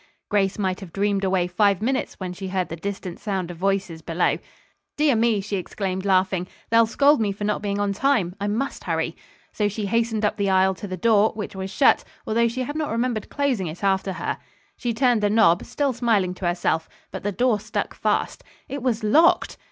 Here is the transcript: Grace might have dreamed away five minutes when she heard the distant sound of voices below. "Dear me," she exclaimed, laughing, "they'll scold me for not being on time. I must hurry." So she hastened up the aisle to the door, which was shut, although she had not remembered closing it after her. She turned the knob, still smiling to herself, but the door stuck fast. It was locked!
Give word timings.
Grace 0.29 0.57
might 0.57 0.79
have 0.79 0.91
dreamed 0.91 1.23
away 1.23 1.45
five 1.45 1.79
minutes 1.79 2.15
when 2.19 2.33
she 2.33 2.47
heard 2.47 2.69
the 2.69 2.75
distant 2.75 3.19
sound 3.19 3.51
of 3.51 3.57
voices 3.57 4.01
below. 4.01 4.39
"Dear 4.97 5.15
me," 5.15 5.41
she 5.41 5.57
exclaimed, 5.57 6.05
laughing, 6.05 6.47
"they'll 6.71 6.87
scold 6.87 7.21
me 7.21 7.31
for 7.31 7.43
not 7.43 7.61
being 7.61 7.79
on 7.79 7.93
time. 7.93 8.33
I 8.41 8.47
must 8.47 8.85
hurry." 8.85 9.15
So 9.53 9.67
she 9.67 9.85
hastened 9.85 10.25
up 10.25 10.37
the 10.37 10.49
aisle 10.49 10.73
to 10.73 10.87
the 10.87 10.97
door, 10.97 11.33
which 11.35 11.55
was 11.55 11.69
shut, 11.69 12.03
although 12.25 12.47
she 12.47 12.63
had 12.63 12.75
not 12.75 12.89
remembered 12.89 13.29
closing 13.29 13.67
it 13.67 13.83
after 13.83 14.13
her. 14.13 14.39
She 14.75 14.91
turned 14.91 15.21
the 15.21 15.29
knob, 15.29 15.63
still 15.65 15.93
smiling 15.93 16.33
to 16.33 16.47
herself, 16.47 16.89
but 17.11 17.21
the 17.21 17.31
door 17.31 17.59
stuck 17.59 17.93
fast. 17.93 18.43
It 18.67 18.81
was 18.81 19.03
locked! 19.03 19.57